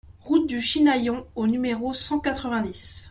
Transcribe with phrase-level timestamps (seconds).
[0.21, 2.97] Route du Chinaillon au numéro cent quatre-vingt-dix